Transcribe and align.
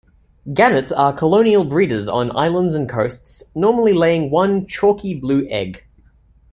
Gannets 0.51 0.91
are 0.91 1.13
colonial 1.13 1.63
breeders 1.63 2.07
on 2.07 2.35
islands 2.35 2.73
and 2.73 2.89
coasts, 2.89 3.43
normally 3.53 3.93
laying 3.93 4.31
one 4.31 4.65
chalky, 4.65 5.13
blue 5.13 5.45
egg. 5.47 5.83